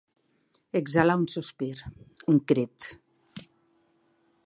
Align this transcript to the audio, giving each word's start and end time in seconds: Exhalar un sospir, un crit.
Exhalar 0.79 1.17
un 1.23 1.27
sospir, 1.35 1.73
un 2.35 2.43
crit. 2.53 2.91